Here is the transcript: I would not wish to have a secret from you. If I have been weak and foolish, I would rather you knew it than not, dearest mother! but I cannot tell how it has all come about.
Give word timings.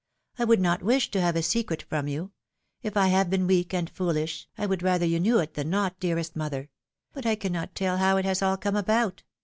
I 0.39 0.45
would 0.45 0.59
not 0.59 0.81
wish 0.81 1.11
to 1.11 1.21
have 1.21 1.35
a 1.35 1.43
secret 1.43 1.83
from 1.83 2.07
you. 2.07 2.31
If 2.81 2.97
I 2.97 3.09
have 3.09 3.29
been 3.29 3.45
weak 3.45 3.71
and 3.71 3.87
foolish, 3.87 4.47
I 4.57 4.65
would 4.65 4.81
rather 4.81 5.05
you 5.05 5.19
knew 5.19 5.37
it 5.37 5.53
than 5.53 5.69
not, 5.69 5.99
dearest 5.99 6.35
mother! 6.35 6.71
but 7.13 7.27
I 7.27 7.35
cannot 7.35 7.75
tell 7.75 7.97
how 7.97 8.17
it 8.17 8.25
has 8.25 8.41
all 8.41 8.57
come 8.57 8.75
about. 8.75 9.21